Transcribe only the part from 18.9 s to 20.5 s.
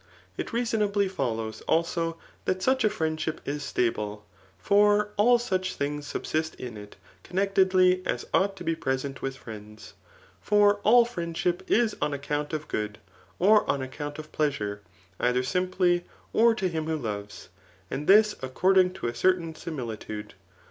to a certain similitude.